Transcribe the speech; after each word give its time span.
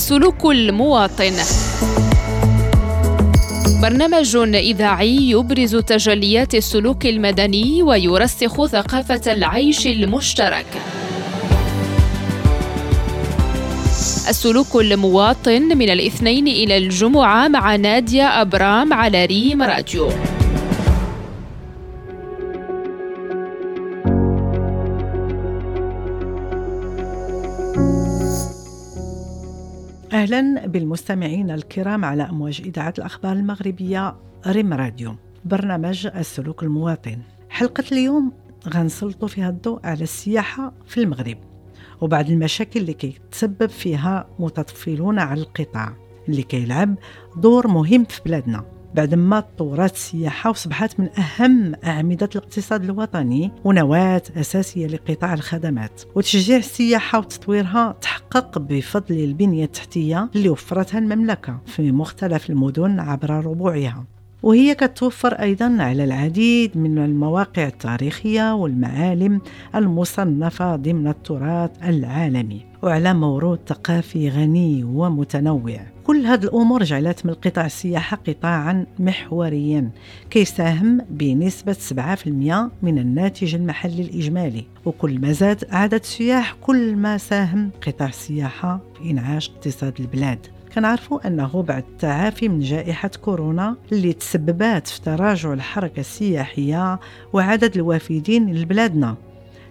السلوك 0.00 0.44
المواطن 0.44 1.32
برنامج 3.82 4.36
إذاعي 4.54 5.30
يبرز 5.30 5.76
تجليات 5.76 6.54
السلوك 6.54 7.06
المدني 7.06 7.82
ويرسخ 7.82 8.66
ثقافة 8.66 9.32
العيش 9.32 9.86
المشترك. 9.86 10.66
السلوك 14.28 14.76
المواطن 14.76 15.62
من 15.62 15.90
الاثنين 15.90 16.48
إلى 16.48 16.76
الجمعة 16.76 17.48
مع 17.48 17.76
نادية 17.76 18.40
أبرام 18.40 18.92
على 18.92 19.24
ريم 19.24 19.62
راديو. 19.62 20.08
أهلا 30.20 30.66
بالمستمعين 30.66 31.50
الكرام 31.50 32.04
على 32.04 32.22
أمواج 32.22 32.62
إذاعة 32.64 32.94
الأخبار 32.98 33.32
المغربية 33.32 34.16
ريم 34.46 34.72
راديو 34.72 35.14
برنامج 35.44 36.06
السلوك 36.06 36.62
المواطن. 36.62 37.18
حلقة 37.50 37.84
اليوم 37.92 38.32
غنسلطوا 38.68 39.28
فيها 39.28 39.48
الضوء 39.48 39.80
على 39.84 40.02
السياحة 40.02 40.72
في 40.86 41.00
المغرب 41.00 41.38
وبعض 42.00 42.30
المشاكل 42.30 42.80
اللي 42.80 42.92
كيتسبب 42.92 43.66
فيها 43.66 44.28
متطفلون 44.38 45.18
على 45.18 45.40
القطاع 45.40 45.92
اللي 46.28 46.42
كيلعب 46.42 46.94
دور 47.36 47.68
مهم 47.68 48.04
في 48.04 48.20
بلادنا. 48.24 48.64
بعد 48.94 49.14
ما 49.14 49.40
تطورت 49.40 49.94
السياحة 49.94 50.50
وصبحت 50.50 51.00
من 51.00 51.08
أهم 51.18 51.74
أعمدة 51.84 52.28
الاقتصاد 52.34 52.84
الوطني 52.84 53.52
ونواة 53.64 54.22
أساسية 54.36 54.86
لقطاع 54.86 55.34
الخدمات. 55.34 56.02
وتشجيع 56.14 56.56
السياحة 56.56 57.18
وتطويرها 57.18 57.96
تحقق 58.00 58.58
بفضل 58.58 59.14
البنية 59.14 59.64
التحتية 59.64 60.30
اللي 60.36 60.48
وفرتها 60.48 60.98
المملكة 60.98 61.58
في 61.66 61.92
مختلف 61.92 62.50
المدن 62.50 63.00
عبر 63.00 63.30
ربوعها. 63.30 64.04
وهي 64.42 64.74
كتوفر 64.74 65.32
أيضا 65.32 65.76
على 65.80 66.04
العديد 66.04 66.76
من 66.78 66.98
المواقع 66.98 67.66
التاريخية 67.66 68.54
والمعالم 68.54 69.40
المصنفة 69.74 70.76
ضمن 70.76 71.08
التراث 71.08 71.70
العالمي. 71.84 72.60
وعلى 72.82 73.14
موروث 73.14 73.58
ثقافي 73.66 74.28
غني 74.28 74.84
ومتنوع. 74.84 75.80
كل 76.04 76.26
هذه 76.26 76.44
الأمور 76.44 76.82
جعلت 76.82 77.26
من 77.26 77.34
قطاع 77.34 77.66
السياحة 77.66 78.18
قطاعا 78.28 78.86
محوريا 78.98 79.90
كيساهم 80.30 81.00
بنسبة 81.10 81.72
7% 81.72 82.70
من 82.82 82.98
الناتج 82.98 83.54
المحلي 83.54 84.02
الإجمالي. 84.02 84.64
وكل 84.84 85.18
ما 85.18 85.32
زاد 85.32 85.64
عدد 85.70 85.94
السياح 85.94 86.56
كل 86.60 86.96
ما 86.96 87.18
ساهم 87.18 87.70
قطاع 87.86 88.08
السياحة 88.08 88.80
في 88.98 89.10
إنعاش 89.10 89.50
اقتصاد 89.50 90.00
البلاد. 90.00 90.46
كنعرفوا 90.74 91.26
أنه 91.26 91.62
بعد 91.62 91.84
التعافي 91.88 92.48
من 92.48 92.60
جائحة 92.60 93.10
كورونا 93.22 93.76
اللي 93.92 94.12
تسببت 94.12 94.88
في 94.88 95.00
تراجع 95.00 95.52
الحركة 95.52 96.00
السياحية 96.00 97.00
وعدد 97.32 97.76
الوافدين 97.76 98.54
لبلادنا. 98.54 99.16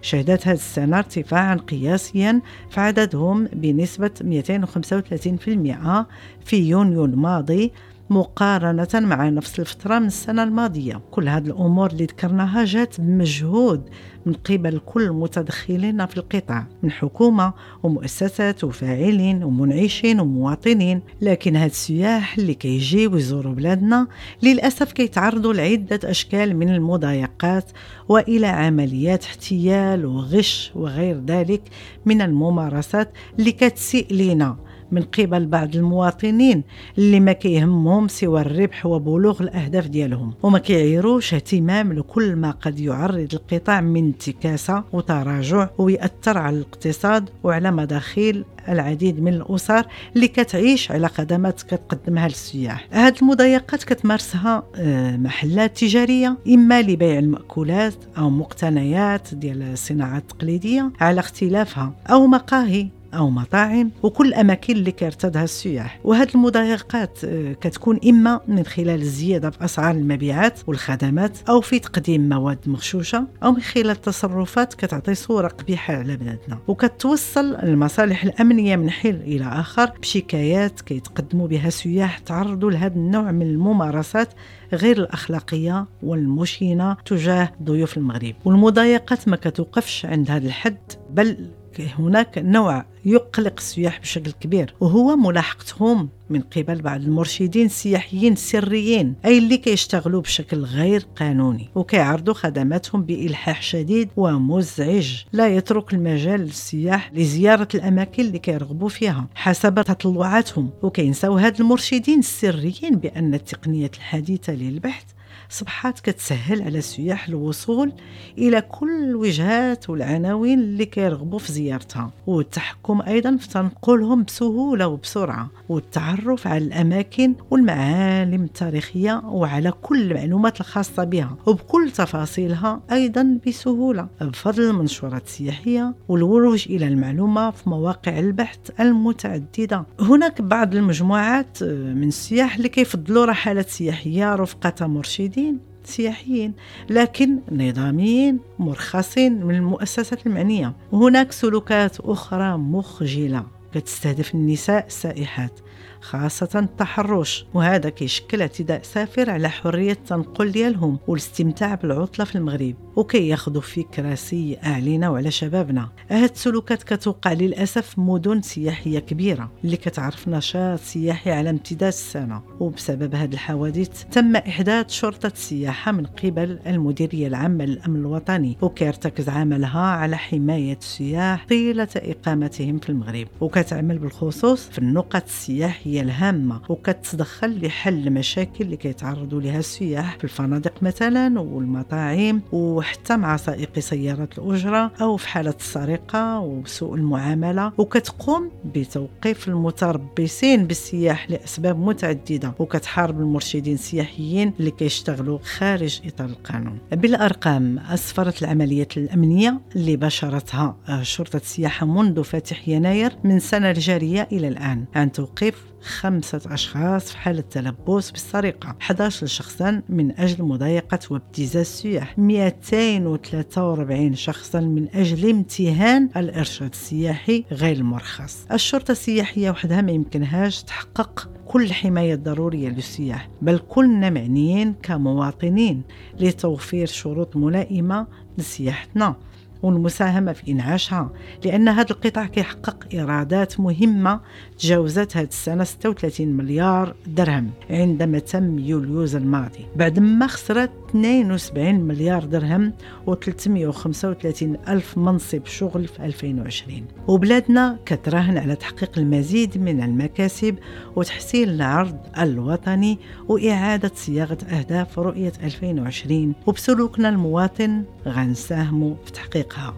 شهدت 0.02 0.48
هذه 0.48 0.54
السنة 0.54 0.98
ارتفاعا 0.98 1.54
قياسيا 1.54 2.40
في 2.70 2.80
عددهم 2.80 3.48
بنسبة 3.52 4.10
235% 4.20 6.04
في 6.44 6.56
يونيو 6.56 7.04
الماضي 7.04 7.72
مقارنة 8.10 8.88
مع 8.94 9.28
نفس 9.28 9.60
الفترة 9.60 9.98
من 9.98 10.06
السنة 10.06 10.42
الماضية. 10.42 11.00
كل 11.10 11.28
هذه 11.28 11.46
الأمور 11.46 11.90
اللي 11.90 12.04
ذكرناها 12.04 12.64
جات 12.64 13.00
بمجهود 13.00 13.88
من 14.26 14.32
قبل 14.32 14.80
كل 14.86 15.02
المتدخلين 15.02 16.06
في 16.06 16.16
القطاع 16.16 16.66
من 16.82 16.90
حكومة 16.90 17.52
ومؤسسات 17.82 18.64
وفاعلين 18.64 19.44
ومنعشين 19.44 20.20
ومواطنين. 20.20 21.02
لكن 21.20 21.56
هاد 21.56 21.70
السياح 21.70 22.38
اللي 22.38 22.54
كيجيو 22.54 23.16
يزوروا 23.16 23.54
بلادنا 23.54 24.06
للأسف 24.42 24.92
كيتعرضوا 24.92 25.52
لعدة 25.52 26.00
أشكال 26.04 26.56
من 26.56 26.68
المضايقات 26.68 27.70
وإلى 28.08 28.46
عمليات 28.46 29.24
احتيال 29.24 30.06
وغش 30.06 30.72
وغير 30.74 31.20
ذلك 31.26 31.62
من 32.06 32.22
الممارسات 32.22 33.12
اللي 33.38 33.52
كتسيء 33.52 34.14
لنا 34.14 34.56
من 34.92 35.02
قبل 35.02 35.46
بعض 35.46 35.76
المواطنين 35.76 36.62
اللي 36.98 37.20
ما 37.20 37.32
كيهمهم 37.32 38.08
سوى 38.08 38.40
الربح 38.40 38.86
وبلوغ 38.86 39.42
الأهداف 39.42 39.86
ديالهم 39.86 40.34
وما 40.42 40.58
كيعيروش 40.58 41.34
اهتمام 41.34 41.92
لكل 41.92 42.36
ما 42.36 42.50
قد 42.50 42.80
يعرض 42.80 43.28
القطاع 43.32 43.80
من 43.80 44.04
انتكاسة 44.04 44.84
وتراجع 44.92 45.68
ويأثر 45.78 46.38
على 46.38 46.56
الاقتصاد 46.56 47.30
وعلى 47.44 47.70
مداخيل 47.70 48.44
العديد 48.68 49.20
من 49.22 49.34
الأسر 49.34 49.86
اللي 50.16 50.28
كتعيش 50.28 50.90
على 50.90 51.08
خدمات 51.08 51.62
كتقدمها 51.62 52.28
للسياح. 52.28 52.86
هاد 52.92 53.16
المضايقات 53.22 53.84
كتمارسها 53.84 54.62
آه، 54.76 55.16
محلات 55.16 55.78
تجارية 55.78 56.36
إما 56.48 56.82
لبيع 56.82 57.18
المأكولات 57.18 57.94
أو 58.18 58.30
مقتنيات 58.30 59.34
ديال 59.34 59.62
الصناعات 59.62 60.22
التقليدية 60.22 60.90
على 61.00 61.20
اختلافها 61.20 61.92
أو 62.10 62.26
مقاهي. 62.26 62.88
أو 63.14 63.30
مطاعم 63.30 63.90
وكل 64.02 64.28
الأماكن 64.28 64.74
اللي 64.76 64.92
كيرتادها 64.92 65.44
السياح. 65.44 66.00
وهذه 66.04 66.28
المضايقات 66.34 67.24
آه، 67.24 67.52
كتكون 67.52 68.00
إما 68.08 68.40
من 68.48 68.64
خلال 68.64 69.00
الزيادة 69.00 69.50
في 69.50 69.64
أسعار 69.64 69.94
المبيعات 69.94 70.60
والخدمات 70.66 71.38
أو 71.48 71.60
في 71.60 71.78
تقديم 71.78 72.28
مواد 72.28 72.58
مغشوشة 72.66 73.24
أو 73.42 73.52
من 73.52 73.60
خلال 73.60 74.00
تصرفات 74.00 74.74
كتعطي 74.74 75.14
صورة 75.14 75.48
قبيحة 75.48 75.94
على 75.94 76.16
بلادنا. 76.16 76.58
وكتوصل 76.68 77.54
المصالح 77.54 78.24
الأمنية 78.24 78.76
من 78.76 78.90
حين 78.90 79.14
إلى 79.14 79.44
آخر 79.44 79.90
بشكايات 80.00 80.80
كيتقدموا 80.80 81.48
بها 81.48 81.68
السياح 81.68 82.18
تعرضوا 82.18 82.70
لهذا 82.70 82.94
النوع 82.94 83.30
من 83.30 83.42
الممارسات 83.42 84.28
غير 84.72 84.98
الأخلاقية 84.98 85.86
والمشينة 86.02 86.96
تجاه 87.06 87.52
ضيوف 87.62 87.96
المغرب. 87.96 88.34
والمضايقات 88.44 89.28
ما 89.28 89.36
كتوقفش 89.36 90.06
عند 90.06 90.30
هذا 90.30 90.46
الحد 90.46 90.78
بل 91.10 91.50
هناك 91.86 92.38
نوع 92.38 92.84
يقلق 93.04 93.54
السياح 93.58 94.00
بشكل 94.00 94.32
كبير 94.32 94.74
وهو 94.80 95.16
ملاحقتهم 95.16 96.08
من 96.30 96.40
قبل 96.40 96.82
بعض 96.82 97.00
المرشدين 97.00 97.66
السياحيين 97.66 98.32
السريين 98.32 99.14
أي 99.24 99.38
اللي 99.38 99.56
كيشتغلوا 99.56 100.20
بشكل 100.20 100.64
غير 100.64 101.06
قانوني 101.16 101.68
وكيعرضوا 101.74 102.34
خدماتهم 102.34 103.02
بإلحاح 103.02 103.62
شديد 103.62 104.08
ومزعج. 104.16 105.24
لا 105.32 105.48
يترك 105.48 105.94
المجال 105.94 106.40
للسياح 106.40 107.12
لزيارة 107.14 107.68
الأماكن 107.74 108.22
اللي 108.22 108.38
كيرغبوا 108.38 108.88
فيها 108.88 109.26
حسب 109.34 109.82
تطلعاتهم 109.82 110.70
وكينساو 110.82 111.36
هاد 111.36 111.60
المرشدين 111.60 112.18
السريين 112.18 112.96
بأن 112.96 113.34
التقنيات 113.34 113.94
الحديثة 113.94 114.52
للبحث 114.52 115.04
صبحات 115.50 116.00
كتسهل 116.00 116.62
على 116.62 116.78
السياح 116.78 117.28
الوصول 117.28 117.92
إلى 118.38 118.60
كل 118.60 119.04
الوجهات 119.04 119.90
والعناوين 119.90 120.58
اللي 120.58 120.84
كيرغبوا 120.84 121.38
في 121.38 121.52
زيارتها. 121.52 122.10
والتحكم 122.26 123.02
أيضا 123.02 123.36
في 123.36 123.48
تنقلهم 123.48 124.22
بسهولة 124.22 124.86
وبسرعة 124.88 125.50
والتعرف 125.68 126.46
على 126.46 126.64
الأماكن 126.64 127.34
والمعالم 127.50 128.44
التاريخية 128.44 129.22
وعلى 129.24 129.72
كل 129.82 130.10
المعلومات 130.10 130.60
الخاصة 130.60 131.04
بها 131.04 131.36
وبكل 131.46 131.90
تفاصيلها 131.90 132.80
أيضا 132.92 133.38
بسهولة. 133.46 134.08
بفضل 134.20 134.62
المنشورات 134.62 135.26
السياحية 135.26 135.94
والولوج 136.08 136.66
إلى 136.70 136.88
المعلومة 136.88 137.50
في 137.50 137.70
مواقع 137.70 138.18
البحث 138.18 138.58
المتعددة. 138.80 139.84
هناك 140.00 140.42
بعض 140.42 140.74
المجموعات 140.74 141.62
من 141.62 142.08
السياح 142.08 142.56
اللي 142.56 142.68
كيفضلوا 142.68 143.24
رحلات 143.24 143.68
سياحية 143.68 144.34
رفقة 144.34 144.86
مرشدين 144.86 145.39
مرشدين 145.40 145.58
سياحيين 145.84 146.52
لكن 146.90 147.38
نظاميين 147.52 148.40
مرخصين 148.58 149.44
من 149.46 149.54
المؤسسات 149.54 150.26
المعنية. 150.26 150.72
وهناك 150.92 151.32
سلوكات 151.32 152.00
أخرى 152.00 152.56
مخجلة. 152.56 153.59
كتستهدف 153.74 154.34
النساء 154.34 154.86
السائحات 154.86 155.60
خاصة 156.00 156.48
التحرش 156.54 157.46
وهذا 157.54 157.88
كيشكل 157.88 158.40
اعتداء 158.40 158.82
سافر 158.82 159.30
على 159.30 159.48
حرية 159.48 159.92
التنقل 159.92 160.52
ديالهم 160.52 160.98
والاستمتاع 161.06 161.74
بالعطلة 161.74 162.24
في 162.24 162.36
المغرب 162.36 162.74
وكي 162.96 163.28
ياخذوا 163.28 163.62
فكرة 163.62 164.14
سيئة 164.14 164.68
علينا 164.68 165.08
وعلى 165.08 165.30
شبابنا. 165.30 165.88
هاد 166.10 166.30
السلوكات 166.30 166.82
كتوقع 166.82 167.32
للأسف 167.32 167.98
مدن 167.98 168.42
سياحية 168.42 168.98
كبيرة 168.98 169.50
اللي 169.64 169.76
كتعرف 169.76 170.28
نشاط 170.28 170.78
سياحي 170.78 171.30
على 171.30 171.50
امتداد 171.50 171.88
السنة 171.88 172.42
وبسبب 172.60 173.14
هاد 173.14 173.32
الحوادث 173.32 174.04
تم 174.04 174.36
إحداث 174.36 174.90
شرطة 174.90 175.26
السياحة 175.26 175.92
من 175.92 176.06
قبل 176.06 176.58
المديرية 176.66 177.26
العامة 177.26 177.64
للأمن 177.64 178.00
الوطني 178.00 178.56
وكيرتكز 178.62 179.28
عملها 179.28 179.80
على 179.80 180.16
حماية 180.16 180.78
السياح 180.78 181.46
طيلة 181.48 181.88
إقامتهم 181.96 182.78
في 182.78 182.88
المغرب 182.88 183.26
وكت 183.40 183.59
وكتعمل 183.60 183.98
بالخصوص 183.98 184.68
في 184.68 184.78
النقط 184.78 185.24
السياحية 185.24 186.00
الهامة 186.00 186.60
وكتدخل 186.68 187.66
لحل 187.66 188.06
المشاكل 188.06 188.64
اللي 188.64 188.76
كيتعرضوا 188.76 189.40
لها 189.40 189.58
السياح 189.58 190.16
في 190.18 190.24
الفنادق 190.24 190.82
مثلا 190.82 191.40
والمطاعم 191.40 192.40
وحتى 192.52 193.16
مع 193.16 193.36
سائقي 193.36 193.80
سيارات 193.80 194.38
الأجرة 194.38 194.92
أو 195.00 195.16
في 195.16 195.28
حالة 195.28 195.54
السرقة 195.60 196.40
وسوء 196.40 196.94
المعاملة 196.94 197.72
وكتقوم 197.78 198.50
بتوقيف 198.74 199.48
المتربصين 199.48 200.66
بالسياح 200.66 201.30
لأسباب 201.30 201.78
متعددة 201.78 202.52
وكتحارب 202.58 203.20
المرشدين 203.20 203.74
السياحيين 203.74 204.52
اللي 204.60 204.70
كيشتغلوا 204.70 205.38
خارج 205.58 206.00
إطار 206.06 206.28
القانون. 206.28 206.78
بالأرقام 206.92 207.78
أسفرت 207.78 208.42
العمليات 208.42 208.96
الأمنية 208.96 209.60
اللي 209.76 209.96
بشرتها 209.96 210.76
شرطة 211.02 211.36
السياحة 211.36 211.86
منذ 211.86 212.24
فاتح 212.24 212.68
يناير 212.68 213.12
من 213.24 213.40
سنة 213.50 213.70
الجارية 213.70 214.28
إلى 214.32 214.48
الآن. 214.48 214.84
عن 214.94 215.12
توقيف 215.12 215.64
خمسة 215.82 216.40
أشخاص 216.46 217.10
في 217.10 217.18
حالة 217.18 217.40
تلبس 217.40 218.10
بالسرقة 218.10 218.76
11 218.82 219.26
شخصا 219.26 219.82
من 219.88 220.20
أجل 220.20 220.44
مضايقة 220.44 220.98
وابتزاز 221.10 221.56
السياح 221.56 222.18
243 222.18 224.14
شخصا 224.14 224.60
من 224.60 224.88
أجل 224.94 225.30
امتهان 225.30 226.08
الإرشاد 226.16 226.70
السياحي 226.70 227.44
غير 227.52 227.76
المرخص. 227.76 228.46
الشرطة 228.52 228.92
السياحية 228.92 229.50
وحدها 229.50 229.80
ما 229.82 229.92
يمكنهاش 229.92 230.62
تحقق 230.62 231.30
كل 231.46 231.62
الحماية 231.62 232.14
الضرورية 232.14 232.68
للسياح 232.68 233.28
بل 233.42 233.58
كلنا 233.58 234.10
معنيين 234.10 234.74
كمواطنين 234.82 235.82
لتوفير 236.20 236.86
شروط 236.86 237.36
ملائمة 237.36 238.06
لسياحتنا. 238.38 239.16
والمساهمة 239.62 240.32
في 240.32 240.50
إنعاشها 240.50 241.10
لأن 241.44 241.68
هذا 241.68 241.90
القطاع 241.90 242.26
كيحقق 242.26 242.86
إيرادات 242.92 243.60
مهمة 243.60 244.20
تجاوزت 244.58 245.16
هذه 245.16 245.26
السنة 245.26 245.64
36 245.64 246.26
مليار 246.26 246.94
درهم 247.06 247.50
عندما 247.70 248.18
تم 248.18 248.58
يوليوز 248.58 249.16
الماضي. 249.16 249.66
بعد 249.76 249.98
ما 249.98 250.26
خسرت 250.26 250.70
72 250.90 251.74
مليار 251.74 252.24
درهم 252.24 252.72
و335 253.06 254.68
ألف 254.68 254.98
منصب 254.98 255.46
شغل 255.46 255.88
في 255.88 256.04
2020 256.04 256.84
وبلادنا 257.08 257.78
كتراهن 257.86 258.38
على 258.38 258.56
تحقيق 258.56 258.98
المزيد 258.98 259.58
من 259.58 259.82
المكاسب 259.82 260.58
وتحسين 260.96 261.48
العرض 261.48 261.98
الوطني 262.18 262.98
وإعادة 263.28 263.92
صياغة 263.94 264.38
أهداف 264.50 264.98
رؤية 264.98 265.32
2020 265.42 266.34
وبسلوكنا 266.46 267.08
المواطن 267.08 267.84
غنساهموا 268.06 268.94
في 269.04 269.12
تحقيقها 269.50 269.74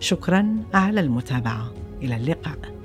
شكرا 0.00 0.56
على 0.74 1.00
المتابعة. 1.00 1.72
إلى 2.02 2.16
اللقاء. 2.16 2.77